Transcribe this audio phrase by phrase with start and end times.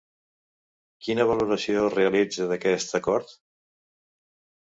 [1.07, 3.37] Quina valoració realitza d’aquest acord?